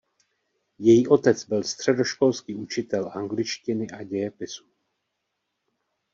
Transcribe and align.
Její 0.77 1.07
otec 1.07 1.43
byl 1.47 1.63
středoškolský 1.63 2.55
učitel 2.55 3.11
angličtiny 3.13 3.89
a 3.91 4.03
dějepisu. 4.03 4.65